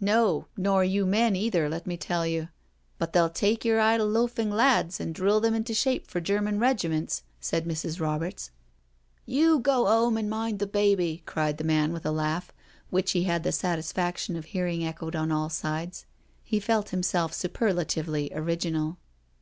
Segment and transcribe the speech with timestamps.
[0.00, 2.48] No, nor you men either, let me tell you—
[2.98, 7.24] but they'll take your idle loafing lads and drill them into shape for German regiments,"
[7.42, 8.00] said Mrs.
[8.00, 8.50] Roberts."
[9.38, 12.52] You go 'ome and mind the baby," cried the man, with a laugh,
[12.88, 16.06] which he had the satisfaction of hearing echoed on all sides.
[16.42, 18.96] He felt himself superlatively original.